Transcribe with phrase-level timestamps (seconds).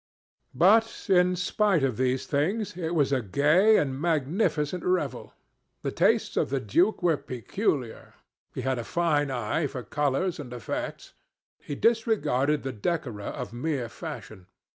[0.55, 5.35] But, in spite of these things, it was a gay and magnificent revel.
[5.83, 8.15] The tastes of the duke were peculiar.
[8.55, 11.13] He had a fine eye for colors and effects.
[11.59, 14.47] He disregarded the decora of mere fashion.